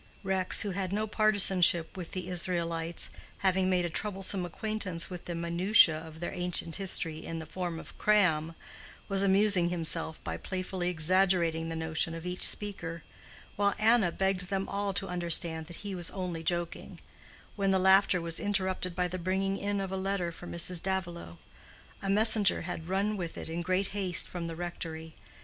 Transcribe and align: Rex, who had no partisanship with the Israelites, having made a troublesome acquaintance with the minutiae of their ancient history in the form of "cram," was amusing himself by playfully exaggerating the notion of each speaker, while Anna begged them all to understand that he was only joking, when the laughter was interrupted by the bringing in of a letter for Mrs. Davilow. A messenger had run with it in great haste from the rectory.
Rex, 0.23 0.61
who 0.61 0.71
had 0.71 0.91
no 0.91 1.05
partisanship 1.05 1.95
with 1.95 2.13
the 2.13 2.27
Israelites, 2.27 3.11
having 3.45 3.69
made 3.69 3.85
a 3.85 3.87
troublesome 3.91 4.47
acquaintance 4.47 5.11
with 5.11 5.25
the 5.25 5.35
minutiae 5.35 5.95
of 5.95 6.19
their 6.21 6.33
ancient 6.33 6.77
history 6.77 7.23
in 7.23 7.37
the 7.37 7.45
form 7.45 7.79
of 7.79 7.95
"cram," 7.99 8.55
was 9.07 9.21
amusing 9.21 9.69
himself 9.69 10.19
by 10.23 10.37
playfully 10.37 10.89
exaggerating 10.89 11.69
the 11.69 11.75
notion 11.75 12.15
of 12.15 12.25
each 12.25 12.47
speaker, 12.47 13.03
while 13.55 13.75
Anna 13.77 14.11
begged 14.11 14.47
them 14.49 14.67
all 14.67 14.91
to 14.95 15.07
understand 15.07 15.67
that 15.67 15.77
he 15.85 15.93
was 15.93 16.09
only 16.09 16.41
joking, 16.41 16.99
when 17.55 17.69
the 17.69 17.77
laughter 17.77 18.19
was 18.19 18.39
interrupted 18.39 18.95
by 18.95 19.07
the 19.07 19.19
bringing 19.19 19.55
in 19.59 19.79
of 19.79 19.91
a 19.91 19.97
letter 19.97 20.31
for 20.31 20.47
Mrs. 20.47 20.81
Davilow. 20.81 21.37
A 22.01 22.09
messenger 22.09 22.63
had 22.63 22.89
run 22.89 23.17
with 23.17 23.37
it 23.37 23.49
in 23.49 23.61
great 23.61 23.89
haste 23.89 24.27
from 24.27 24.47
the 24.47 24.55
rectory. 24.55 25.13